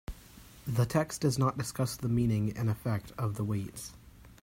[0.65, 3.93] The text does not discuss the meaning and effect of the weights.